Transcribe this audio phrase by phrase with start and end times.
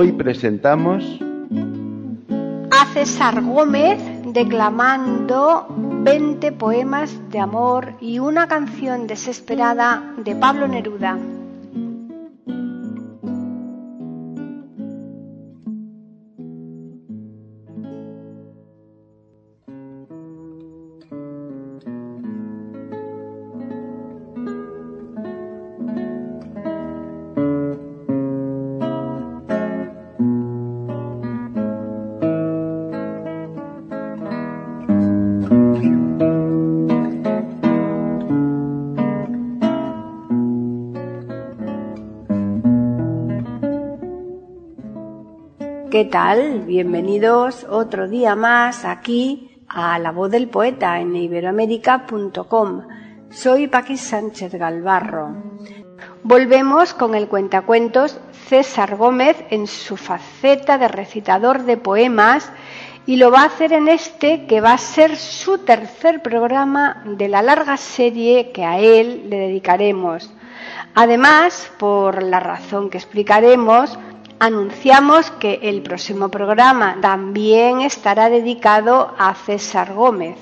[0.00, 1.02] Hoy presentamos
[2.70, 11.18] a César Gómez declamando 20 poemas de amor y una canción desesperada de Pablo Neruda.
[45.98, 46.60] ¿Qué tal?
[46.60, 52.82] Bienvenidos otro día más aquí a La Voz del Poeta en iberoamérica.com.
[53.30, 55.34] Soy Paqui Sánchez Galvarro.
[56.22, 62.48] Volvemos con el cuentacuentos César Gómez en su faceta de recitador de poemas
[63.04, 67.26] y lo va a hacer en este que va a ser su tercer programa de
[67.26, 70.32] la larga serie que a él le dedicaremos.
[70.94, 73.98] Además, por la razón que explicaremos,
[74.38, 80.36] anunciamos que el próximo programa también estará dedicado a César Gómez.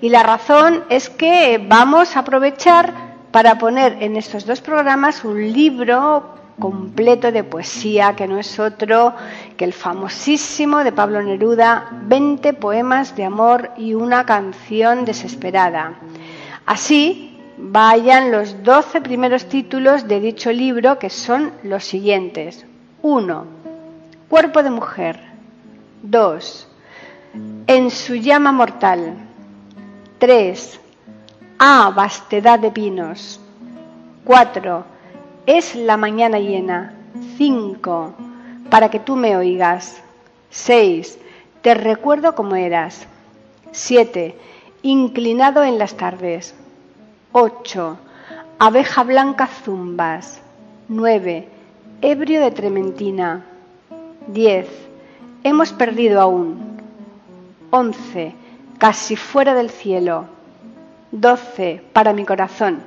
[0.00, 5.52] Y la razón es que vamos a aprovechar para poner en estos dos programas un
[5.52, 9.14] libro completo de poesía que no es otro
[9.56, 15.94] que el famosísimo de Pablo Neruda, 20 poemas de amor y una canción desesperada.
[16.66, 22.66] Así, vayan los 12 primeros títulos de dicho libro que son los siguientes.
[23.02, 23.44] 1.
[24.28, 25.18] Cuerpo de mujer.
[26.02, 26.68] 2.
[27.66, 29.16] En su llama mortal.
[30.18, 30.80] 3.
[31.58, 33.40] Ah, vastedad de pinos.
[34.24, 34.84] 4.
[35.46, 36.94] Es la mañana llena.
[37.38, 38.14] 5.
[38.70, 40.00] Para que tú me oigas.
[40.50, 41.18] 6.
[41.60, 43.08] Te recuerdo como eras.
[43.72, 44.38] 7.
[44.82, 46.54] Inclinado en las tardes.
[47.32, 47.98] 8.
[48.60, 50.40] Abeja blanca zumbas.
[50.86, 51.51] 9
[52.02, 53.46] ebrio de trementina.
[54.26, 54.66] 10.
[55.44, 56.78] Hemos perdido aún.
[57.70, 58.34] 11.
[58.78, 60.26] Casi fuera del cielo.
[61.12, 61.82] 12.
[61.92, 62.80] Para mi corazón.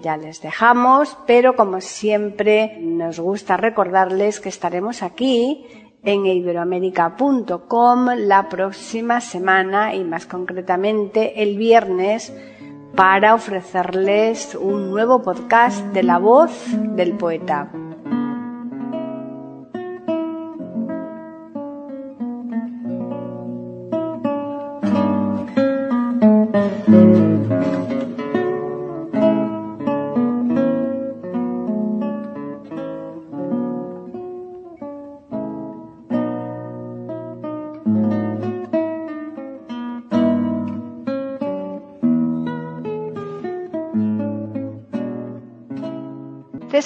[0.00, 5.66] Ya les dejamos, pero como siempre nos gusta recordarles que estaremos aquí
[6.04, 12.32] en iberoamérica.com la próxima semana y más concretamente el viernes
[12.94, 16.52] para ofrecerles un nuevo podcast de la voz
[16.94, 17.68] del poeta.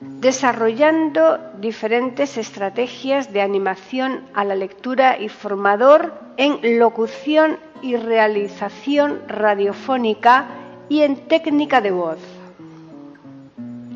[0.00, 10.46] desarrollando diferentes estrategias de animación a la lectura y formador en locución y realización radiofónica
[10.88, 12.18] y en técnica de voz.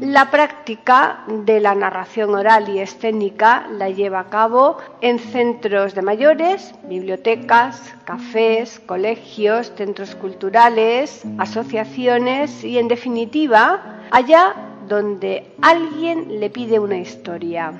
[0.01, 6.03] La práctica de la narración oral y escénica la lleva a cabo en centros de
[6.03, 16.79] mayores, bibliotecas, cafés, colegios, centros culturales, asociaciones y, en definitiva, allá donde alguien le pide
[16.79, 17.73] una historia.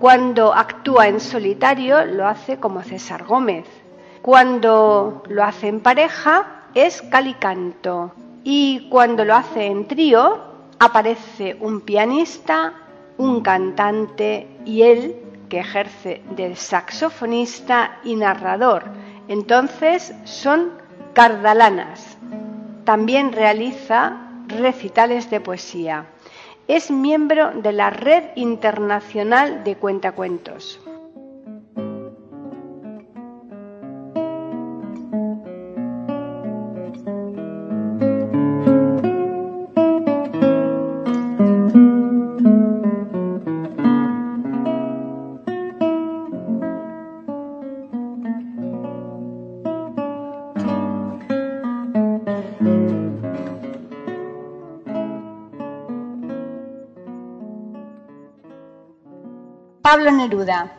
[0.00, 3.66] Cuando actúa en solitario lo hace como César Gómez.
[4.22, 8.12] Cuando lo hace en pareja es calicanto.
[8.42, 10.38] Y cuando lo hace en trío,
[10.78, 12.72] aparece un pianista,
[13.16, 15.16] un cantante y él,
[15.48, 18.84] que ejerce de saxofonista y narrador.
[19.28, 20.72] Entonces son
[21.12, 22.18] cardalanas.
[22.84, 26.06] También realiza recitales de poesía.
[26.68, 30.80] Es miembro de la Red Internacional de Cuentacuentos.
[59.94, 60.72] Pablo Neruda.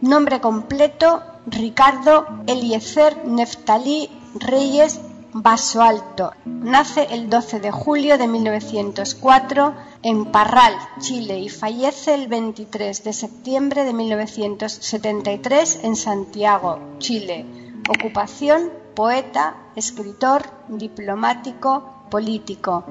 [0.00, 5.02] Nombre completo, Ricardo Eliezer Neftalí Reyes
[5.34, 6.32] Vaso Alto.
[6.46, 13.12] Nace el 12 de julio de 1904 en Parral, Chile, y fallece el 23 de
[13.12, 17.44] septiembre de 1973 en Santiago, Chile.
[17.90, 22.84] Ocupación, poeta, escritor, diplomático, político.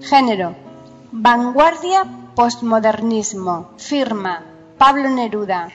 [0.00, 0.56] Género,
[1.12, 2.04] vanguardia,
[2.34, 3.68] postmodernismo.
[3.76, 5.68] Firma, Pablo Neruda.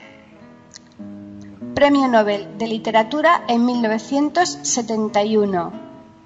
[1.74, 5.72] Premio Nobel de Literatura en 1971.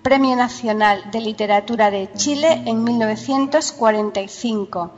[0.05, 4.93] Premio Nacional de Literatura de Chile en 1945.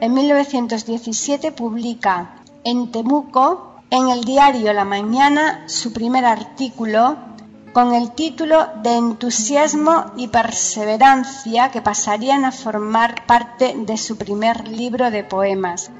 [0.00, 2.34] En 1917 publica
[2.64, 7.16] en Temuco, en el diario La Mañana, su primer artículo
[7.72, 14.66] con el título de Entusiasmo y Perseverancia que pasarían a formar parte de su primer
[14.66, 15.92] libro de poemas.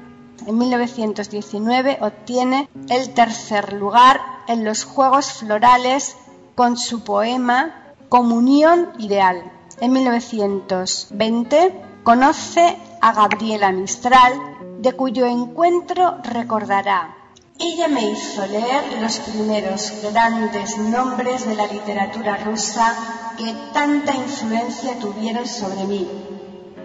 [0.47, 6.15] En 1919 obtiene el tercer lugar en los Juegos Florales
[6.55, 9.51] con su poema Comunión Ideal.
[9.79, 14.33] En 1920 conoce a Gabriela Mistral,
[14.79, 17.15] de cuyo encuentro recordará.
[17.59, 22.95] Ella me hizo leer los primeros grandes nombres de la literatura rusa
[23.37, 26.07] que tanta influencia tuvieron sobre mí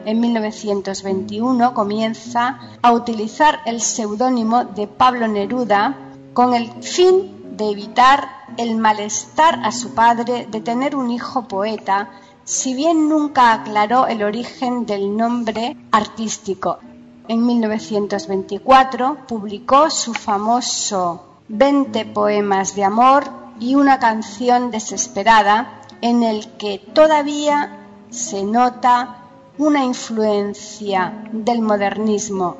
[0.06, 5.96] en 1921 comienza a utilizar el seudónimo de Pablo Neruda
[6.32, 12.10] con el fin de evitar el malestar a su padre de tener un hijo poeta,
[12.44, 16.78] si bien nunca aclaró el origen del nombre artístico.
[17.26, 23.24] En 1924 publicó su famoso 20 poemas de amor
[23.58, 27.80] y una canción desesperada en el que todavía
[28.10, 29.25] se nota
[29.58, 32.56] una influencia del modernismo.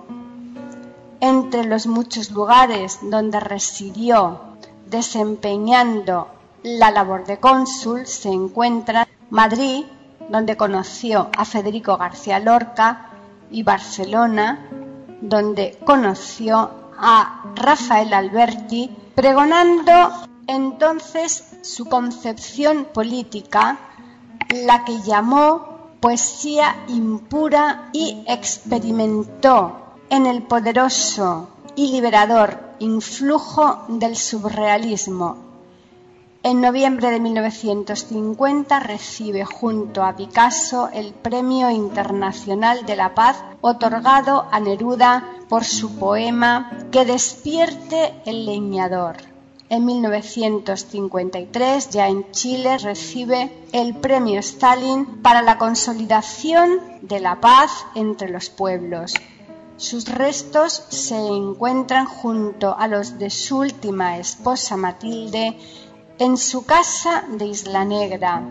[1.20, 4.40] Entre los muchos lugares donde residió
[4.87, 6.28] desempeñando
[6.62, 9.84] la labor de cónsul se encuentra Madrid,
[10.31, 13.10] donde conoció a Federico García Lorca,
[13.50, 14.66] y Barcelona,
[15.20, 19.93] donde conoció a Rafael Alberti, pregonando
[20.46, 23.78] entonces su concepción política,
[24.64, 25.75] la que llamó
[26.06, 35.37] poesía impura y experimentó en el poderoso y liberador influjo del surrealismo.
[36.44, 44.46] En noviembre de 1950 recibe junto a Picasso el Premio Internacional de la Paz otorgado
[44.53, 49.35] a Neruda por su poema Que despierte el leñador.
[49.69, 57.85] En 1953, ya en Chile, recibe el Premio Stalin para la consolidación de la paz
[57.96, 59.15] entre los pueblos.
[59.77, 65.58] Sus restos se encuentran junto a los de su última esposa Matilde
[66.20, 68.44] en su casa de Isla Negra.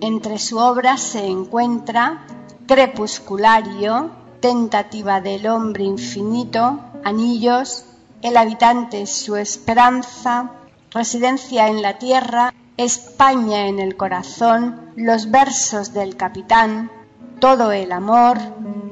[0.00, 2.24] Entre su obra se encuentra
[2.68, 7.84] Crepusculario, Tentativa del Hombre Infinito, Anillos,
[8.24, 10.50] el habitante su esperanza,
[10.90, 16.90] residencia en la tierra, España en el corazón, los versos del capitán,
[17.38, 18.38] todo el amor,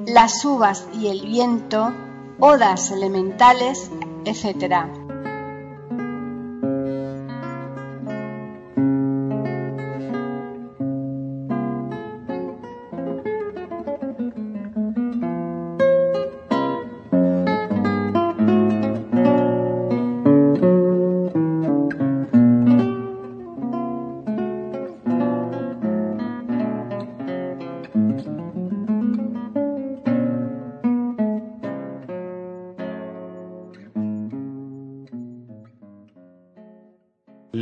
[0.07, 1.95] las uvas y el viento,
[2.41, 3.91] odas elementales,
[4.27, 5.02] etc.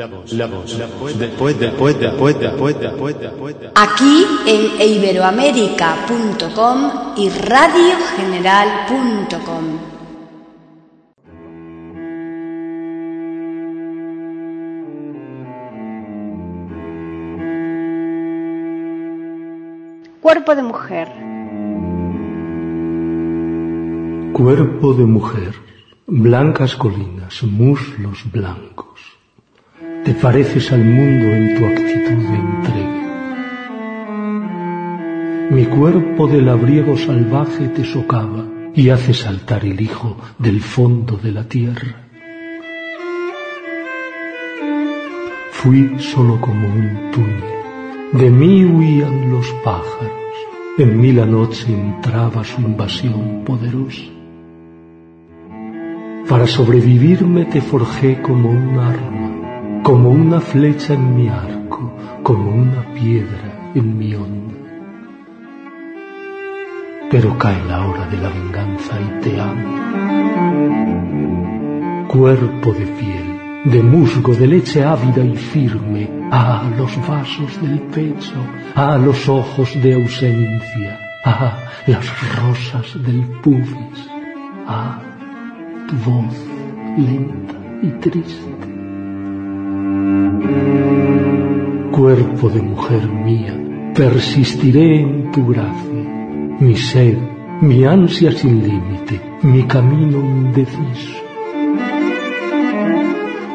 [0.01, 2.17] La voz, la voz, la voz poeta, poeta, poeta,
[2.57, 3.73] poeta, poeta, poeta.
[3.75, 9.79] Aquí en iberoamérica.com y radiogeneral.com.
[20.23, 21.09] Cuerpo de mujer.
[24.33, 25.53] Cuerpo de mujer,
[26.07, 29.20] blancas colinas, muslos blancos.
[30.05, 33.01] Te pareces al mundo en tu actitud de entrega.
[35.51, 41.33] Mi cuerpo de labriego salvaje te socava y hace saltar el hijo del fondo de
[41.33, 42.07] la tierra.
[45.51, 47.45] Fui solo como un túnel,
[48.13, 50.11] de mí huían los pájaros,
[50.79, 54.01] en mí la noche entraba su invasión poderosa.
[56.27, 59.40] Para sobrevivirme te forjé como un arma,
[59.83, 64.55] como una flecha en mi arco, como una piedra en mi onda.
[67.11, 69.79] Pero cae la hora de la venganza y te amo.
[72.09, 78.37] Cuerpo de piel, de musgo, de leche ávida y firme, ah, los vasos del pecho,
[78.75, 81.57] ah, los ojos de ausencia, ah,
[81.87, 82.07] las
[82.37, 84.09] rosas del pubis,
[84.67, 85.01] ah,
[85.89, 86.35] tu voz
[86.97, 88.70] lenta y triste.
[92.01, 93.55] Cuerpo de mujer mía,
[93.95, 96.03] persistiré en tu gracia,
[96.59, 97.19] mi sed,
[97.61, 101.23] mi ansia sin límite, mi camino indeciso.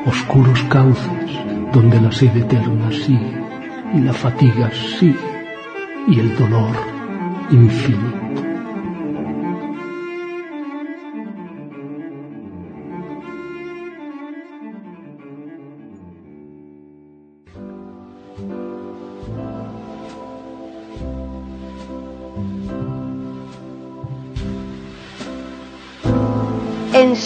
[0.05, 1.31] Oscuros cauces
[1.73, 3.35] donde la sed eterna sigue
[3.95, 5.15] y la fatiga sigue
[6.07, 6.75] y el dolor
[7.49, 8.44] infinito.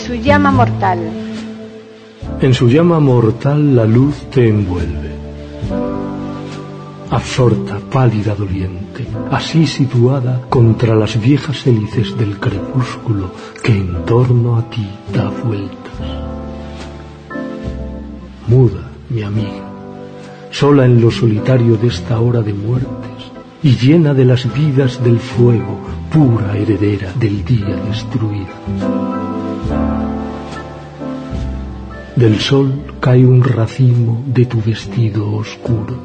[0.10, 0.98] Su llama mortal.
[2.42, 5.12] En su llama mortal la luz te envuelve.
[7.12, 13.30] Absorta, pálida, doliente, así situada contra las viejas hélices del crepúsculo
[13.64, 15.98] que en torno a ti da vueltas.
[18.48, 19.66] Muda, mi amiga,
[20.50, 23.22] sola en lo solitario de esta hora de muertes
[23.62, 25.78] y llena de las vidas del fuego,
[26.12, 29.19] pura heredera del día destruido.
[32.20, 35.96] Del sol cae un racimo de tu vestido oscuro.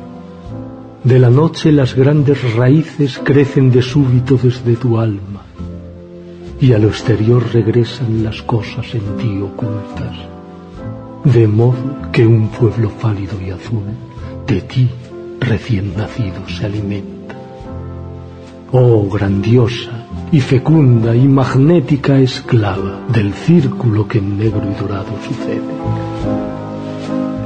[1.03, 5.43] De la noche las grandes raíces crecen de súbito desde tu alma.
[6.61, 10.17] Y a lo exterior regresan las cosas en ti ocultas.
[11.25, 13.83] De modo que un pueblo pálido y azul
[14.47, 14.89] de ti
[15.41, 17.35] recién nacido se alimenta.
[18.71, 25.63] Oh grandiosa y fecunda y magnética esclava del círculo que en negro y dorado sucede.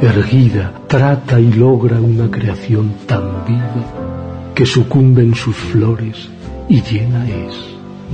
[0.01, 6.29] Erguida, trata y logra una creación tan viva que sucumben sus flores
[6.69, 7.55] y llena es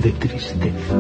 [0.02, 0.94] de tristeza.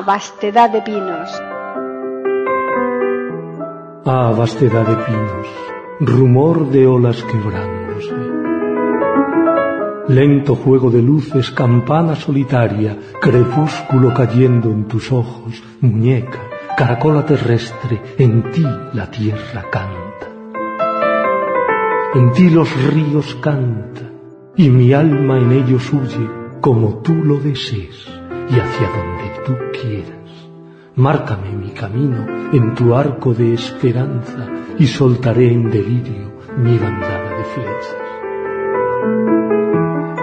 [0.00, 1.30] Vastedad de pinos.
[4.06, 5.46] Ah, vastedad de pinos,
[6.00, 8.14] rumor de olas quebrándose.
[10.08, 16.40] Lento juego de luces, campana solitaria, crepúsculo cayendo en tus ojos, muñeca,
[16.76, 20.28] caracola terrestre, en ti la tierra canta.
[22.14, 24.10] En ti los ríos canta,
[24.56, 26.28] y mi alma en ellos huye,
[26.60, 30.22] como tú lo desees, y hacia donde tú quieras.
[30.96, 34.46] Márcame mi camino en tu arco de esperanza
[34.78, 37.96] y soltaré en delirio mi bandada de flechas.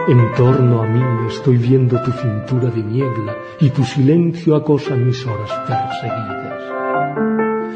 [0.10, 5.26] En torno a mí estoy viendo tu cintura de niebla y tu silencio acosa mis
[5.26, 6.50] horas perseguidas.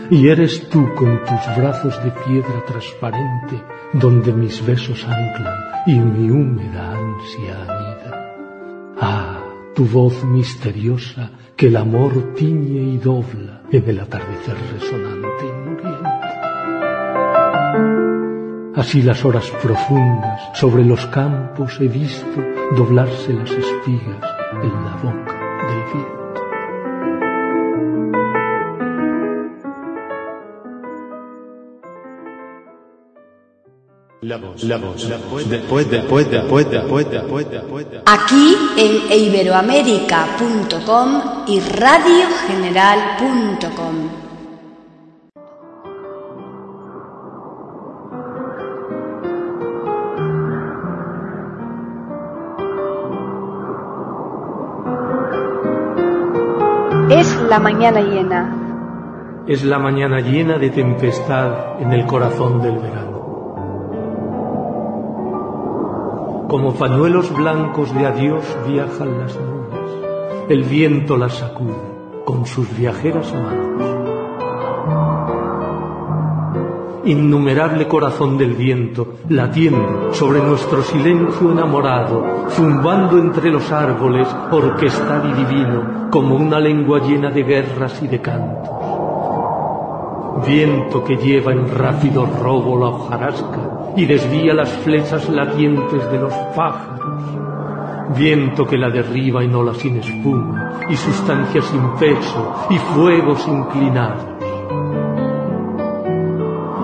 [0.09, 5.57] Y eres tú con tus brazos de piedra transparente donde mis besos anclan
[5.87, 7.82] y mi húmeda ansia
[9.75, 16.13] tu voz misteriosa que el amor tiñe y dobla en el atardecer resonante y muriente.
[18.75, 22.41] Así las horas profundas sobre los campos he visto
[22.75, 24.23] doblarse las espigas
[24.61, 25.22] en la boca
[34.23, 37.25] La voz, la voz, la voz poeta, poeta, poeta, poeta.
[38.05, 44.09] Aquí en iberoamérica.com y radiogeneral.com.
[57.09, 59.43] Es la mañana llena.
[59.47, 63.02] Es la mañana llena de tempestad en el corazón del verano.
[66.53, 70.49] Como pañuelos blancos de adiós viajan las nubes.
[70.49, 71.73] El viento las sacude
[72.25, 73.81] con sus viajeras manos.
[77.05, 85.45] Innumerable corazón del viento, latiendo sobre nuestro silencio enamorado, zumbando entre los árboles, orquestal y
[85.45, 88.82] divino, como una lengua llena de guerras y de cantos.
[90.41, 96.33] Viento que lleva en rápido robo la hojarasca y desvía las flechas latientes de los
[96.55, 96.99] pájaros.
[98.17, 104.25] Viento que la derriba en olas sin espuma y sustancias sin peso y fuegos inclinados.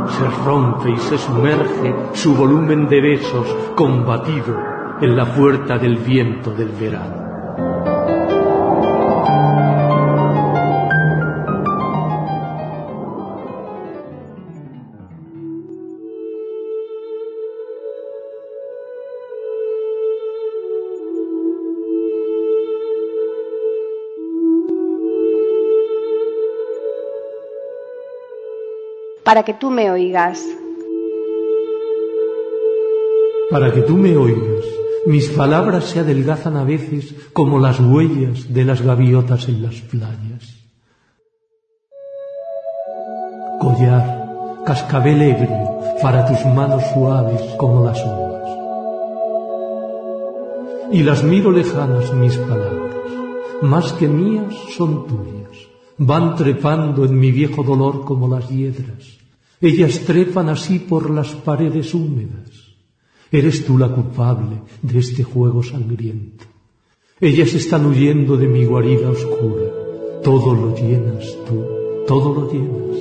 [0.10, 4.56] Se rompe y se sumerge su volumen de besos combatido
[5.02, 7.19] en la puerta del viento del verano.
[29.30, 30.44] Para que tú me oigas.
[33.52, 34.66] Para que tú me oigas,
[35.06, 40.44] mis palabras se adelgazan a veces como las huellas de las gaviotas en las playas.
[43.60, 48.50] Collar, cascabel ebrio, para tus manos suaves como las uvas.
[50.92, 52.96] Y las miro lejanas mis palabras,
[53.62, 55.56] más que mías son tuyas,
[56.00, 59.19] van trepando en mi viejo dolor como las hiedras.
[59.62, 62.50] Ellas trepan así por las paredes húmedas.
[63.32, 66.46] Eres tú la culpable de este juego sangriento.
[67.20, 69.66] Ellas están huyendo de mi guarida oscura.
[70.24, 71.66] Todo lo llenas tú,
[72.08, 72.98] todo lo llenas.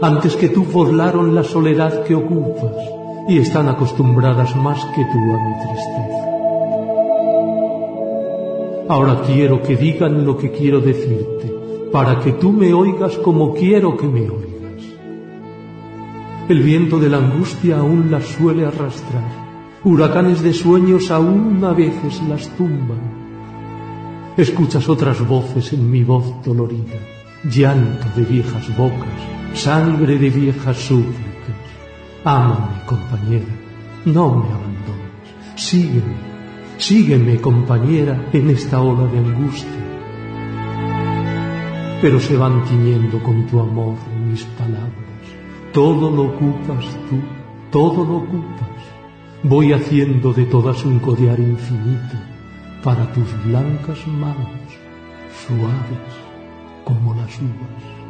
[0.00, 2.76] Antes que tú poblaron la soledad que ocupas
[3.28, 6.24] y están acostumbradas más que tú a mi tristeza.
[8.88, 11.52] Ahora quiero que digan lo que quiero decirte,
[11.94, 14.82] para que tú me oigas como quiero que me oigas.
[16.48, 19.30] El viento de la angustia aún las suele arrastrar.
[19.84, 22.98] Huracanes de sueños aún a veces las tumban.
[24.36, 26.98] Escuchas otras voces en mi voz dolorida,
[27.48, 29.20] llanto de viejas bocas,
[29.52, 31.60] sangre de viejas súplicas.
[32.24, 33.54] Ámame, compañera,
[34.04, 35.28] no me abandones.
[35.54, 36.16] Sígueme,
[36.76, 39.83] sígueme, compañera, en esta ola de angustia.
[42.04, 43.96] Pero se van tiñendo con tu amor
[44.28, 45.24] mis palabras.
[45.72, 47.16] Todo lo ocupas tú,
[47.70, 48.76] todo lo ocupas.
[49.42, 52.16] Voy haciendo de todas un collar infinito
[52.82, 54.68] para tus blancas manos,
[55.46, 56.12] suaves
[56.84, 58.03] como las uvas.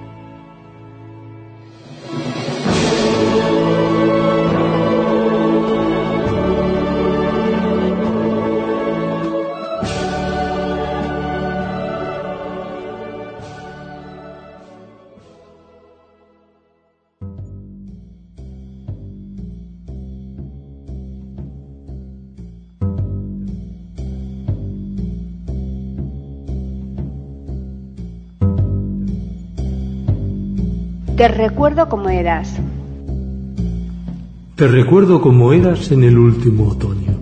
[31.25, 32.55] Te recuerdo como eras.
[34.57, 37.15] Te recuerdo como eras en el último otoño.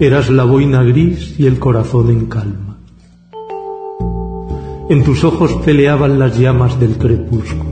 [0.00, 2.78] Eras la boina gris y el corazón en calma.
[4.88, 7.70] En tus ojos peleaban las llamas del crepúsculo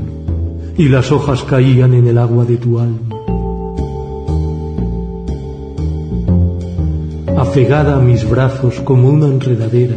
[0.78, 3.16] y las hojas caían en el agua de tu alma.
[7.36, 9.96] Afegada a mis brazos como una enredadera,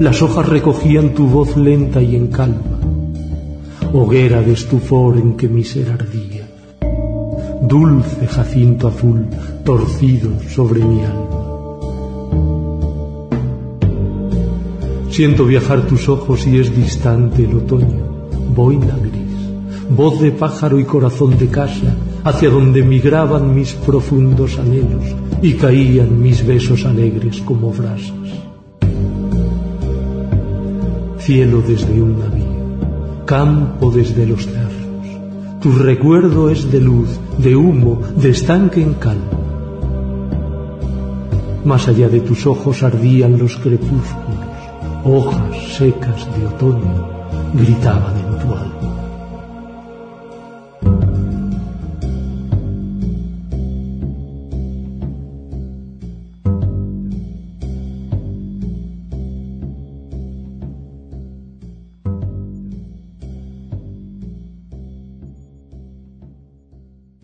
[0.00, 2.77] las hojas recogían tu voz lenta y en calma
[3.92, 6.46] hoguera de estupor en que mi ser ardía,
[7.62, 9.26] dulce jacinto azul
[9.64, 11.38] torcido sobre mi alma.
[15.10, 20.84] Siento viajar tus ojos y es distante el otoño, boina gris, voz de pájaro y
[20.84, 25.04] corazón de casa, hacia donde migraban mis profundos anhelos
[25.40, 28.12] y caían mis besos alegres como brasas.
[31.18, 32.47] Cielo desde un navío
[33.28, 34.88] campo desde los cerros,
[35.60, 39.38] Tu recuerdo es de luz, de humo, de estanque en calma.
[41.62, 44.48] Más allá de tus ojos ardían los crepúsculos,
[45.04, 47.06] hojas secas de otoño
[47.52, 48.17] gritaban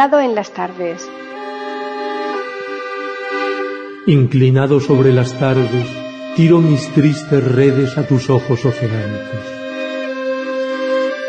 [0.00, 1.10] Inclinado en las tardes.
[4.06, 5.86] Inclinado sobre las tardes,
[6.36, 9.44] tiro mis tristes redes a tus ojos oceánicos.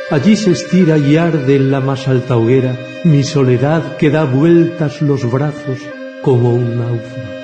[0.09, 5.01] Allí se estira y arde en la más alta hoguera mi soledad que da vueltas
[5.01, 5.79] los brazos
[6.21, 7.35] como un náufrago.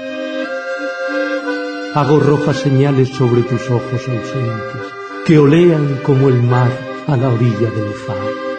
[1.94, 4.94] Hago rojas señales sobre tus ojos ausentes,
[5.26, 6.72] que olean como el mar
[7.06, 8.57] a la orilla del faro.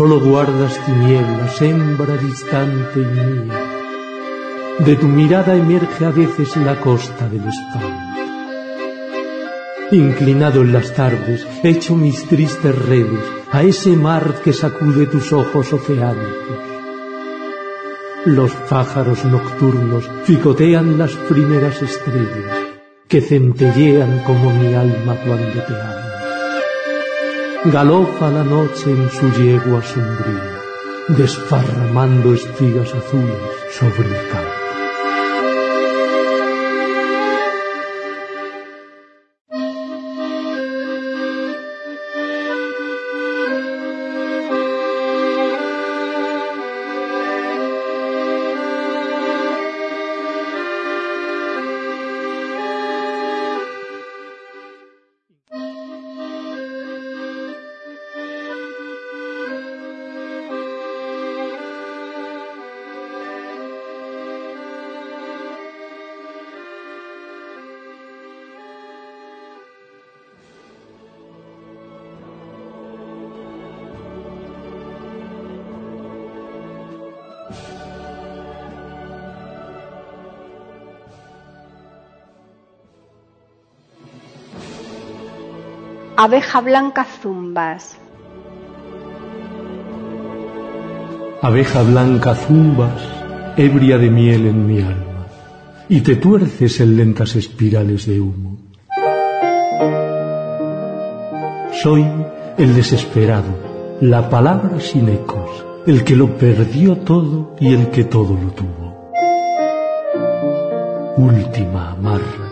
[0.00, 3.60] Solo guardas tinieblas, hembra distante y mía.
[4.78, 8.06] De tu mirada emerge a veces la costa del espanto.
[9.90, 13.20] Inclinado en las tardes, echo mis tristes redes
[13.52, 16.58] a ese mar que sacude tus ojos oceánicos.
[18.24, 22.56] Los pájaros nocturnos picotean las primeras estrellas
[23.06, 26.19] que centellean como mi alma cuando te amo.
[27.66, 30.62] Galopa la noche en su yegua sombría,
[31.08, 33.36] desparramando espigas azules
[33.70, 34.49] sobre el campo.
[86.22, 87.96] Abeja blanca zumbas.
[91.40, 93.00] Abeja blanca zumbas,
[93.56, 95.24] ebria de miel en mi alma,
[95.88, 98.58] y te tuerces en lentas espirales de humo.
[101.82, 102.04] Soy
[102.58, 103.54] el desesperado,
[104.02, 109.10] la palabra sin ecos, el que lo perdió todo y el que todo lo tuvo.
[111.16, 112.46] Última amarra,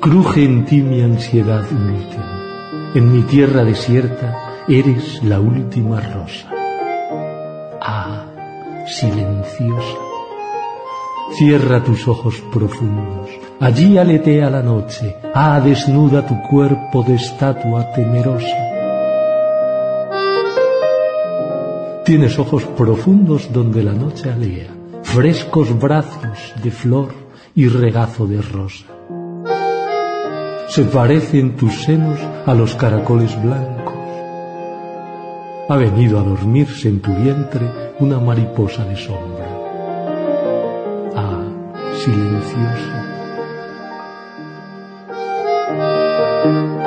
[0.00, 2.37] cruje en ti mi ansiedad última.
[2.94, 6.48] En mi tierra desierta eres la última rosa.
[7.82, 8.24] Ah,
[8.86, 9.98] silenciosa.
[11.36, 13.28] Cierra tus ojos profundos.
[13.60, 15.16] Allí aletea la noche.
[15.34, 18.56] Ah, desnuda tu cuerpo de estatua temerosa.
[22.06, 24.70] Tienes ojos profundos donde la noche alea,
[25.02, 27.12] frescos brazos de flor
[27.54, 28.97] y regazo de rosa.
[30.68, 33.94] Se parecen tus senos a los caracoles blancos.
[35.66, 37.66] Ha venido a dormirse en tu vientre
[38.00, 39.48] una mariposa de sombra.
[41.16, 41.44] Ah,
[41.94, 43.04] silenciosa.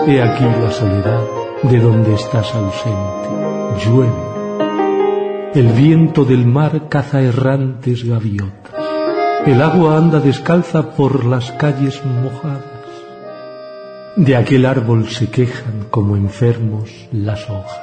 [0.07, 1.23] He aquí la soledad
[1.63, 3.29] de donde estás ausente.
[3.83, 4.31] Llueve.
[5.55, 8.73] El viento del mar caza errantes gaviotas.
[9.47, 12.80] El agua anda descalza por las calles mojadas.
[14.15, 17.79] De aquel árbol se quejan como enfermos las hojas.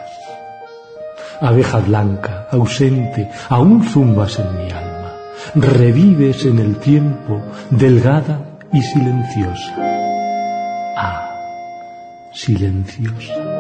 [1.40, 5.14] Abeja blanca, ausente, aún zumbas en mi alma.
[5.54, 9.74] Revives en el tiempo, delgada y silenciosa.
[10.96, 11.30] Ah,
[12.32, 13.57] silenciosa.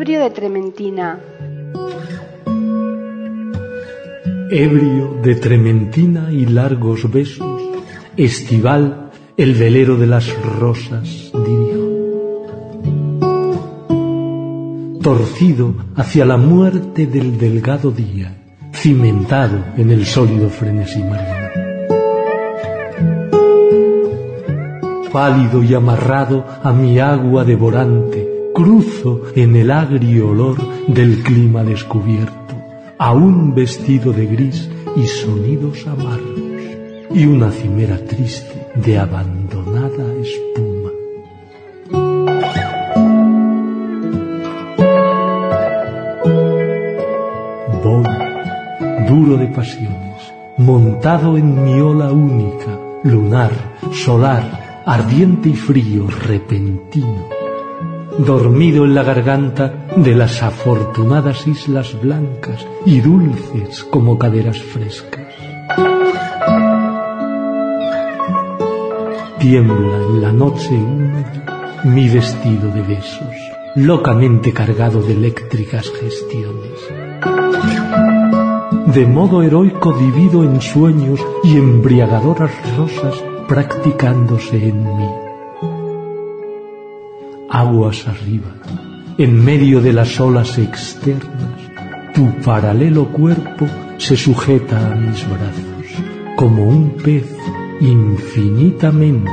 [0.00, 1.20] Ebrio de trementina.
[4.50, 7.60] Ebrio de trementina y largos besos,
[8.16, 11.90] estival, el velero de las rosas dirijo.
[15.02, 18.38] Torcido hacia la muerte del delgado día,
[18.72, 21.50] cimentado en el sólido frenesí marino.
[25.12, 28.19] Pálido y amarrado a mi agua devorante,
[28.62, 32.54] cruzo en el agrio olor del clima descubierto,
[32.98, 36.62] aún vestido de gris y sonidos amargos,
[37.14, 40.90] y una cimera triste de abandonada espuma.
[47.82, 53.52] Voy, duro de pasiones, montado en mi ola única, lunar,
[54.04, 57.39] solar, ardiente y frío, repentino
[58.18, 65.26] dormido en la garganta de las afortunadas islas blancas y dulces como caderas frescas.
[69.38, 73.34] Tiembla en la noche húmeda mi vestido de besos,
[73.74, 76.78] locamente cargado de eléctricas gestiones.
[78.86, 85.29] De modo heroico divido en sueños y embriagadoras rosas practicándose en mí
[87.50, 88.54] aguas arriba,
[89.18, 91.60] en medio de las olas externas,
[92.14, 93.66] tu paralelo cuerpo
[93.98, 96.04] se sujeta a mis brazos,
[96.36, 97.26] como un pez
[97.80, 99.30] infinitamente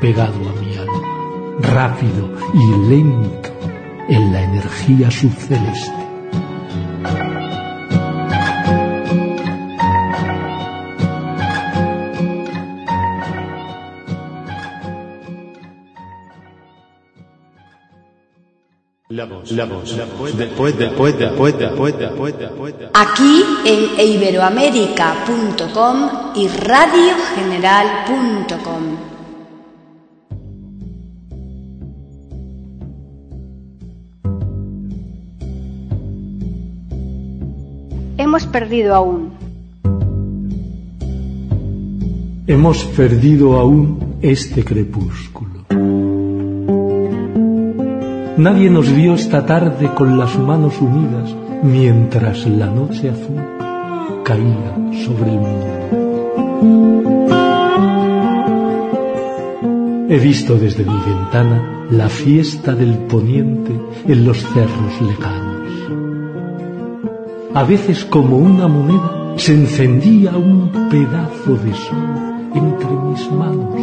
[0.00, 3.50] pegado a mi alma, rápido y lento
[4.08, 6.05] en la energía subceleste.
[19.16, 22.74] La voz, la voz, la voz, después, después, después, después, después, después.
[22.92, 28.82] Aquí en iberoamérica.com y radiogeneral.com.
[38.18, 39.32] Hemos perdido aún.
[42.46, 45.55] Hemos perdido aún este crepúsculo.
[48.36, 53.40] Nadie nos vio esta tarde con las manos unidas mientras la noche azul
[54.24, 55.66] caía sobre el mundo.
[60.10, 63.72] He visto desde mi ventana la fiesta del poniente
[64.06, 65.70] en los cerros lejanos.
[67.54, 73.74] A veces como una moneda se encendía un pedazo de sol entre mis manos.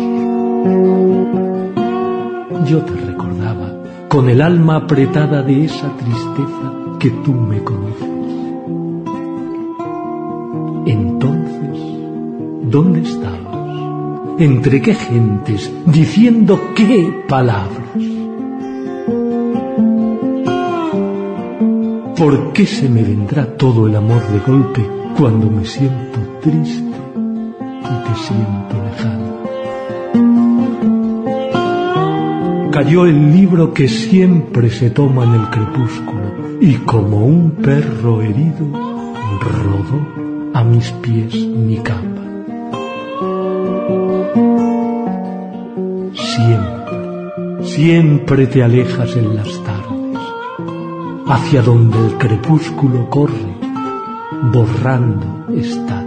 [2.70, 3.63] Yo te recordaba
[4.14, 8.08] con el alma apretada de esa tristeza que tú me conoces.
[10.86, 11.80] Entonces,
[12.70, 14.40] ¿dónde estabas?
[14.40, 15.74] ¿Entre qué gentes?
[15.88, 17.98] ¿Diciendo qué palabras?
[22.16, 28.08] ¿Por qué se me vendrá todo el amor de golpe cuando me siento triste y
[28.08, 28.63] te siento
[32.74, 38.66] cayó el libro que siempre se toma en el crepúsculo y como un perro herido
[39.40, 40.02] rodó
[40.56, 42.24] a mis pies mi capa.
[46.16, 50.20] Siempre, siempre te alejas en las tardes,
[51.28, 53.54] hacia donde el crepúsculo corre,
[54.52, 56.03] borrando estatuas.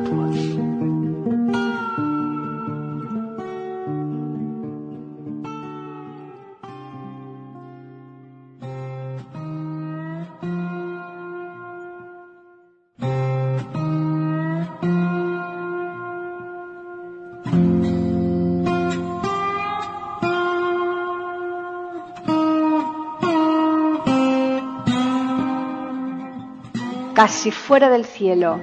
[27.17, 28.61] Casi fuera del cielo.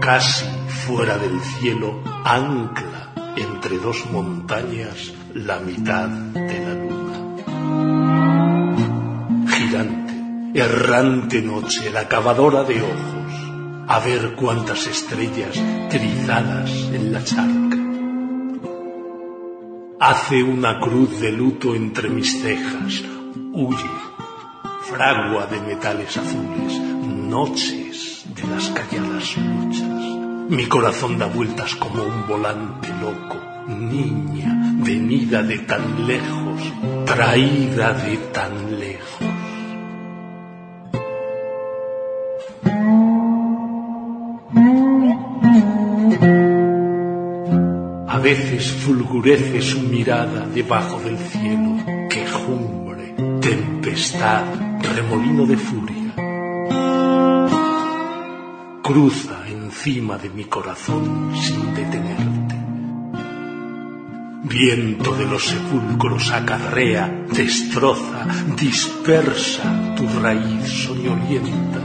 [0.00, 7.18] Casi fuera del cielo, ancla entre dos montañas la mitad de la luna.
[9.50, 15.54] Gigante, errante noche, la cavadora de ojos, a ver cuántas estrellas
[15.90, 17.78] trizadas en la charca.
[20.00, 23.04] Hace una cruz de luto entre mis cejas,
[23.52, 24.03] huye
[24.94, 26.72] fragua de metales azules,
[27.34, 30.02] noches de las calladas luchas.
[30.48, 34.52] Mi corazón da vueltas como un volante loco, niña
[34.88, 36.60] venida de tan lejos,
[37.06, 39.26] traída de tan lejos.
[48.06, 56.14] A veces fulgurece su mirada debajo del cielo, quejumbre, tempestad, remolino de furia.
[58.82, 62.54] Cruza encima de mi corazón sin detenerte.
[64.44, 71.80] Viento de los sepulcros acarrea, destroza, dispersa tu raíz soñolienta,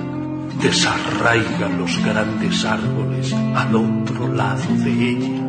[0.62, 5.42] desarraiga los grandes árboles al otro lado de ella.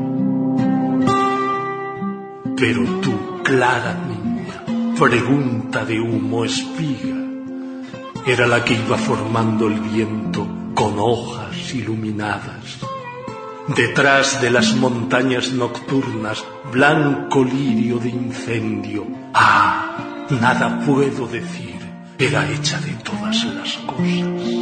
[2.56, 7.19] Pero tú, clara niña, pregunta de humo espiga,
[8.30, 12.78] era la que iba formando el viento con hojas iluminadas.
[13.74, 19.04] Detrás de las montañas nocturnas, blanco lirio de incendio.
[19.34, 21.80] Ah, nada puedo decir,
[22.18, 24.60] era hecha de todas las cosas.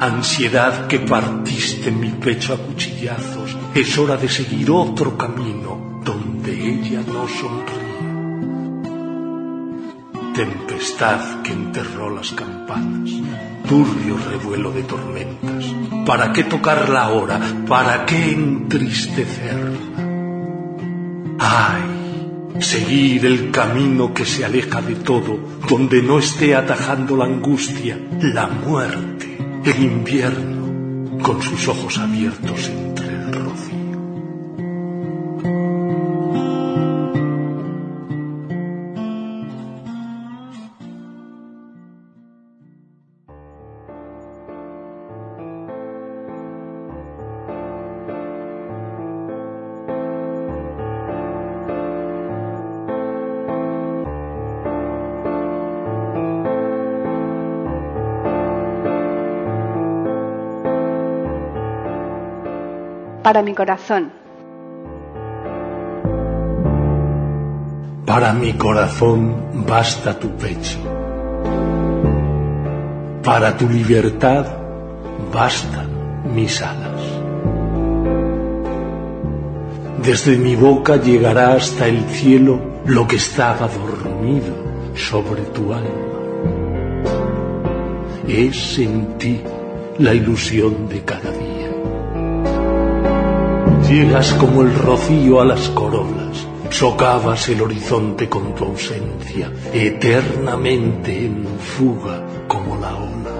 [0.00, 7.02] Ansiedad que partiste mi pecho a cuchillazos, es hora de seguir otro camino donde ella
[7.06, 8.09] no sonríe.
[10.34, 13.10] Tempestad que enterró las campanas,
[13.68, 15.64] turbio revuelo de tormentas.
[16.06, 17.40] ¿Para qué tocarla ahora?
[17.66, 19.78] ¿Para qué entristecerla?
[21.38, 22.60] ¡Ay!
[22.60, 25.38] Seguir el camino que se aleja de todo,
[25.68, 32.89] donde no esté atajando la angustia, la muerte, el invierno, con sus ojos abiertos entre
[63.30, 64.10] para mi corazón.
[68.04, 70.80] Para mi corazón basta tu pecho.
[73.22, 74.46] Para tu libertad
[75.32, 75.90] bastan
[76.34, 77.02] mis alas.
[80.02, 84.54] Desde mi boca llegará hasta el cielo lo que estaba dormido
[84.96, 86.10] sobre tu alma.
[88.26, 89.40] Es en ti
[89.98, 91.59] la ilusión de cada día.
[93.90, 101.44] Llegas como el rocío a las corolas, socavas el horizonte con tu ausencia, eternamente en
[101.58, 103.34] fuga como la ola.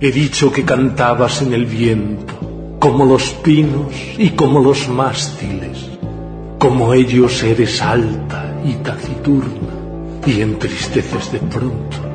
[0.00, 2.32] He dicho que cantabas en el viento,
[2.78, 5.86] como los pinos y como los mástiles,
[6.58, 9.74] como ellos eres alta y taciturna,
[10.24, 12.07] y entristeces de pronto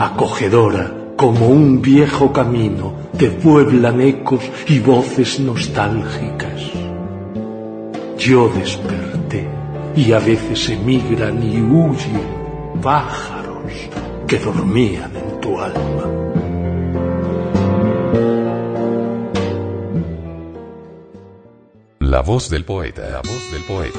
[0.00, 6.62] acogedora como un viejo camino, te pueblan ecos y voces nostálgicas.
[8.16, 9.46] Yo desperté
[9.94, 13.72] y a veces emigran y huyen pájaros
[14.26, 16.06] que dormían en tu alma.
[21.98, 23.98] La voz del poeta, la voz del poeta,